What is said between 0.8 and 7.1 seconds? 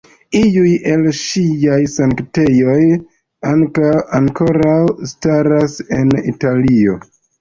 el ŝiaj sanktejoj ankoraŭ staras en Italio.